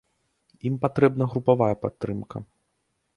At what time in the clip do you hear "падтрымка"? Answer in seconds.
1.83-2.37